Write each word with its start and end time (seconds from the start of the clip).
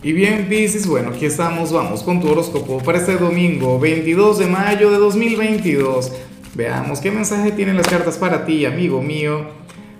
Y 0.00 0.12
bien, 0.12 0.46
Pisces, 0.48 0.86
bueno, 0.86 1.10
aquí 1.10 1.26
estamos, 1.26 1.72
vamos 1.72 2.04
con 2.04 2.20
tu 2.20 2.28
horóscopo 2.28 2.78
para 2.78 2.98
este 2.98 3.16
domingo, 3.16 3.80
22 3.80 4.38
de 4.38 4.46
mayo 4.46 4.92
de 4.92 4.98
2022. 4.98 6.12
Veamos 6.54 7.00
qué 7.00 7.10
mensaje 7.10 7.50
tienen 7.50 7.76
las 7.76 7.88
cartas 7.88 8.16
para 8.16 8.44
ti, 8.44 8.64
amigo 8.64 9.02
mío. 9.02 9.46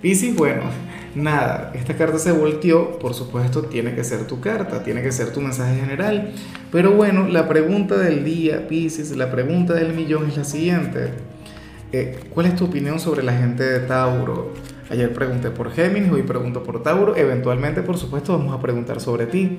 Pisces, 0.01 0.37
bueno, 0.37 0.63
nada, 1.17 1.73
esta 1.75 1.97
carta 1.97 2.21
se 2.21 2.31
volteó, 2.31 3.01
por 3.01 3.13
supuesto, 3.13 3.63
tiene 3.63 3.93
que 3.97 4.05
ser 4.05 4.25
tu 4.29 4.41
carta, 4.41 4.85
tiene 4.85 5.03
que 5.03 5.11
ser 5.11 5.33
tu 5.33 5.41
mensaje 5.41 5.81
general. 5.81 6.33
Pero 6.71 6.93
bueno, 6.93 7.27
la 7.27 7.49
pregunta 7.49 7.99
del 7.99 8.25
día, 8.25 8.69
Pisces, 8.69 9.17
la 9.17 9.33
pregunta 9.33 9.75
del 9.75 9.95
millón 9.95 10.29
es 10.29 10.37
la 10.37 10.45
siguiente. 10.45 11.09
Eh, 11.91 12.21
¿Cuál 12.31 12.47
es 12.47 12.55
tu 12.55 12.67
opinión 12.67 13.01
sobre 13.01 13.25
la 13.25 13.33
gente 13.33 13.65
de 13.65 13.81
Tauro? 13.81 14.53
Ayer 14.91 15.13
pregunté 15.13 15.51
por 15.51 15.71
Géminis, 15.71 16.11
hoy 16.11 16.23
pregunto 16.23 16.63
por 16.63 16.83
Tauro. 16.83 17.15
Eventualmente, 17.15 17.83
por 17.83 17.99
supuesto, 17.99 18.37
vamos 18.39 18.55
a 18.55 18.61
preguntar 18.61 19.01
sobre 19.01 19.27
ti. 19.27 19.59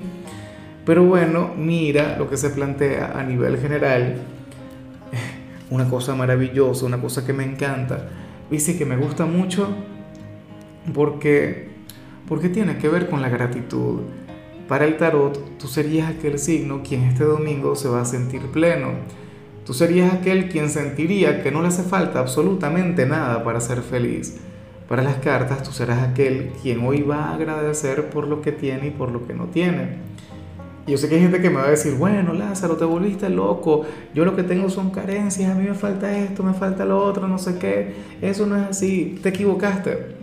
Pero 0.84 1.04
bueno, 1.04 1.52
mira 1.56 2.16
lo 2.18 2.28
que 2.28 2.36
se 2.36 2.50
plantea 2.50 3.12
a 3.14 3.22
nivel 3.22 3.58
general. 3.58 4.16
Una 5.70 5.88
cosa 5.88 6.16
maravillosa, 6.16 6.84
una 6.84 7.00
cosa 7.00 7.24
que 7.24 7.32
me 7.32 7.44
encanta. 7.44 8.08
Dice 8.50 8.76
que 8.76 8.84
me 8.84 8.96
gusta 8.96 9.24
mucho 9.24 9.68
porque, 10.92 11.68
porque 12.26 12.48
tiene 12.48 12.78
que 12.78 12.88
ver 12.88 13.08
con 13.08 13.22
la 13.22 13.28
gratitud. 13.28 14.00
Para 14.66 14.84
el 14.84 14.96
tarot, 14.96 15.58
tú 15.58 15.68
serías 15.68 16.10
aquel 16.10 16.40
signo 16.40 16.82
quien 16.82 17.04
este 17.04 17.22
domingo 17.22 17.76
se 17.76 17.88
va 17.88 18.00
a 18.00 18.04
sentir 18.04 18.42
pleno. 18.50 18.94
Tú 19.64 19.74
serías 19.74 20.12
aquel 20.12 20.48
quien 20.48 20.68
sentiría 20.70 21.40
que 21.44 21.52
no 21.52 21.62
le 21.62 21.68
hace 21.68 21.84
falta 21.84 22.18
absolutamente 22.18 23.06
nada 23.06 23.44
para 23.44 23.60
ser 23.60 23.80
feliz 23.82 24.40
para 24.90 25.04
las 25.04 25.18
cartas, 25.18 25.62
tú 25.62 25.70
serás 25.70 26.02
aquel 26.02 26.50
quien 26.60 26.84
hoy 26.84 27.02
va 27.02 27.26
a 27.26 27.34
agradecer 27.36 28.10
por 28.10 28.26
lo 28.26 28.42
que 28.42 28.50
tiene 28.50 28.88
y 28.88 28.90
por 28.90 29.12
lo 29.12 29.24
que 29.24 29.34
no 29.34 29.44
tiene. 29.44 29.98
Yo 30.84 30.98
sé 30.98 31.08
que 31.08 31.14
hay 31.14 31.20
gente 31.20 31.40
que 31.40 31.48
me 31.48 31.58
va 31.58 31.66
a 31.66 31.70
decir, 31.70 31.94
bueno, 31.94 32.32
Lázaro, 32.32 32.76
te 32.76 32.84
volviste 32.84 33.28
loco, 33.28 33.86
yo 34.14 34.24
lo 34.24 34.34
que 34.34 34.42
tengo 34.42 34.68
son 34.68 34.90
carencias, 34.90 35.48
a 35.48 35.54
mí 35.54 35.68
me 35.68 35.74
falta 35.74 36.18
esto, 36.18 36.42
me 36.42 36.54
falta 36.54 36.84
lo 36.84 36.98
otro, 37.04 37.28
no 37.28 37.38
sé 37.38 37.56
qué, 37.58 37.94
eso 38.20 38.46
no 38.46 38.56
es 38.56 38.62
así, 38.64 39.16
te 39.22 39.28
equivocaste. 39.28 40.16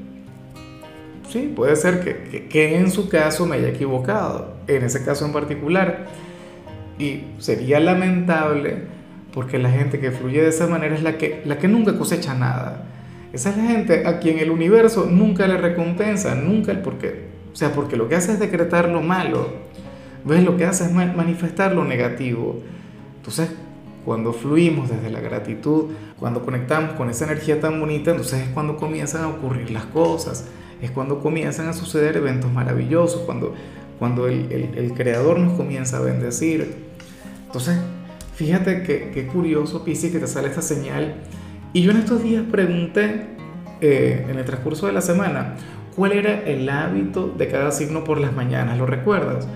Sí, 1.29 1.53
puede 1.55 1.77
ser 1.77 2.01
que, 2.01 2.49
que, 2.49 2.77
en 2.77 2.91
su 2.91 3.07
caso 3.07 3.45
me 3.45 3.55
haya 3.55 3.69
equivocado, 3.69 4.55
en 4.67 4.83
ese 4.83 5.01
caso 5.05 5.25
en 5.25 5.31
particular. 5.31 6.07
Y 6.99 7.23
sería 7.37 7.79
lamentable 7.79 8.79
porque 9.33 9.59
la 9.59 9.71
gente 9.71 9.97
que 10.01 10.11
fluye 10.11 10.41
de 10.41 10.49
esa 10.49 10.67
manera 10.67 10.93
es 10.93 11.03
la 11.03 11.17
que, 11.17 11.41
la 11.45 11.57
que 11.57 11.69
nunca 11.69 11.97
cosecha 11.97 12.33
nada 12.33 12.83
esa 13.33 13.49
es 13.49 13.57
la 13.57 13.63
gente 13.63 14.07
a 14.07 14.19
quien 14.19 14.39
el 14.39 14.51
universo 14.51 15.07
nunca 15.09 15.47
le 15.47 15.57
recompensa, 15.57 16.35
nunca 16.35 16.71
el 16.71 16.79
porqué. 16.79 17.27
O 17.51 17.55
sea, 17.55 17.73
porque 17.73 17.95
lo 17.95 18.07
que 18.07 18.15
hace 18.15 18.33
es 18.33 18.39
decretar 18.39 18.89
lo 18.89 19.01
malo. 19.01 19.67
¿Ves? 20.23 20.43
Lo 20.43 20.57
que 20.57 20.65
hace 20.65 20.85
es 20.85 20.91
manifestar 20.91 21.73
lo 21.73 21.83
negativo. 21.83 22.61
Entonces, 23.17 23.49
cuando 24.05 24.31
fluimos 24.31 24.89
desde 24.89 25.09
la 25.09 25.19
gratitud, 25.19 25.91
cuando 26.19 26.43
conectamos 26.43 26.91
con 26.93 27.09
esa 27.09 27.25
energía 27.25 27.59
tan 27.59 27.79
bonita, 27.79 28.11
entonces 28.11 28.41
es 28.41 28.49
cuando 28.49 28.77
comienzan 28.77 29.23
a 29.23 29.27
ocurrir 29.27 29.69
las 29.71 29.85
cosas, 29.85 30.45
es 30.81 30.91
cuando 30.91 31.19
comienzan 31.19 31.67
a 31.67 31.73
suceder 31.73 32.15
eventos 32.15 32.51
maravillosos, 32.51 33.23
cuando, 33.23 33.53
cuando 33.99 34.27
el, 34.27 34.51
el, 34.51 34.93
creador 34.93 35.39
nos 35.39 35.57
comienza 35.57 35.97
a 35.97 36.01
bendecir. 36.01 36.75
Entonces, 37.47 37.77
fíjate 38.35 38.83
que, 38.83 39.11
qué 39.13 39.27
curioso, 39.27 39.83
Pisi, 39.83 40.11
que 40.11 40.19
te 40.19 40.27
sale 40.27 40.47
esta 40.47 40.61
señal 40.61 41.15
y 41.77 41.83
yo 41.83 41.91
en 41.91 41.97
estos 41.97 42.23
días 42.23 42.43
pregunté, 42.49 43.27
eh, 43.81 44.25
en 44.27 44.39
el 44.39 44.45
transcurso 44.45 44.87
de 44.87 44.93
la 44.93 45.01
semana, 45.01 45.53
cuál 45.95 46.13
era 46.13 46.41
el 46.41 46.67
hábito 46.69 47.27
de 47.37 47.47
cada 47.49 47.69
signo 47.69 48.03
por 48.03 48.19
las 48.19 48.33
mañanas, 48.33 48.79
¿lo 48.79 48.87
recuerdas? 48.87 49.47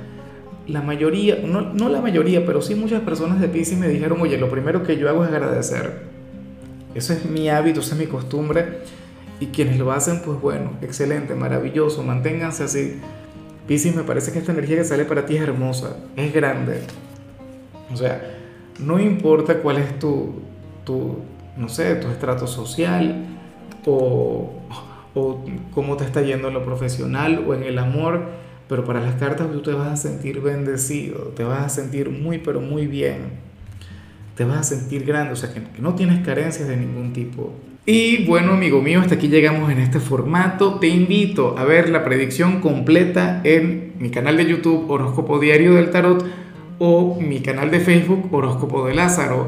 La 0.67 0.83
mayoría, 0.83 1.39
no, 1.44 1.73
no 1.73 1.89
la 1.89 2.00
mayoría, 2.00 2.45
pero 2.45 2.61
sí 2.61 2.75
muchas 2.75 3.02
personas 3.02 3.41
de 3.41 3.47
Pisces 3.47 3.75
me 3.75 3.88
dijeron, 3.88 4.22
oye, 4.22 4.38
lo 4.38 4.52
primero 4.52 4.83
que 4.83 4.97
yo 4.97 5.09
hago 5.09 5.23
es 5.25 5.31
agradecer. 5.31 6.03
Eso 6.94 7.13
es 7.13 7.25
mi 7.25 7.50
hábito, 7.50 7.80
esa 7.80 7.95
es 7.95 8.00
mi 8.00 8.05
costumbre. 8.05 8.81
Y 9.40 9.47
quienes 9.47 9.79
lo 9.79 9.91
hacen, 9.91 10.22
pues 10.24 10.40
bueno, 10.40 10.74
excelente, 10.84 11.34
maravilloso, 11.34 12.03
manténganse 12.03 12.66
así. 12.66 13.00
Pisces, 13.68 13.95
me 13.95 14.03
parece 14.03 14.31
que 14.31 14.38
esta 14.38 14.51
energía 14.51 14.78
que 14.78 14.84
sale 14.84 15.06
para 15.06 15.25
ti 15.25 15.38
es 15.38 15.41
hermosa, 15.41 15.97
es 16.16 16.31
grande. 16.31 16.81
O 17.91 17.97
sea, 17.97 18.22
no 18.78 19.00
importa 19.00 19.56
cuál 19.56 19.78
es 19.78 19.97
tu, 19.97 20.35
tu, 20.85 21.18
no 21.57 21.69
sé, 21.69 21.95
tu 21.95 22.07
estrato 22.07 22.47
social 22.47 23.25
o, 23.85 24.51
o 25.13 25.45
cómo 25.73 25.97
te 25.97 26.06
está 26.06 26.22
yendo 26.22 26.47
en 26.47 26.53
lo 26.53 26.63
profesional 26.63 27.44
o 27.47 27.53
en 27.53 27.63
el 27.63 27.78
amor, 27.78 28.25
pero 28.67 28.85
para 28.85 29.01
las 29.01 29.16
cartas 29.16 29.51
tú 29.51 29.62
te 29.62 29.73
vas 29.73 29.88
a 29.88 29.97
sentir 29.97 30.41
bendecido, 30.41 31.34
te 31.35 31.44
vas 31.44 31.66
a 31.66 31.69
sentir 31.69 32.09
muy, 32.09 32.38
pero 32.38 32.62
muy 32.62 32.88
bien. 32.88 33.51
Te 34.35 34.45
vas 34.45 34.59
a 34.59 34.63
sentir 34.63 35.06
grande, 35.06 35.34
o 35.34 35.35
sea, 35.35 35.53
que, 35.53 35.62
que 35.62 35.81
no 35.81 35.94
tienes 35.94 36.25
carencias 36.25 36.67
de 36.67 36.78
ningún 36.78 37.12
tipo. 37.13 37.53
Y 37.85 38.25
bueno, 38.25 38.53
amigo 38.53 38.81
mío, 38.81 39.01
hasta 39.01 39.16
aquí 39.16 39.28
llegamos 39.28 39.72
en 39.72 39.79
este 39.79 40.00
formato. 40.00 40.75
Te 40.75 40.88
invito 40.88 41.57
a 41.57 41.66
ver 41.66 41.89
la 41.89 42.03
predicción 42.06 42.62
completa 42.62 43.41
en 43.44 43.94
mi 43.97 44.12
canal 44.12 44.38
de 44.38 44.45
YouTube 44.45 44.89
Horóscopo 44.89 45.39
Diario 45.39 45.73
del 45.73 45.89
Tarot 45.89 46.23
o 46.78 47.19
mi 47.19 47.41
canal 47.41 47.72
de 47.72 47.79
Facebook 47.79 48.29
Horóscopo 48.31 48.85
de 48.88 48.94
Lázaro. 48.94 49.47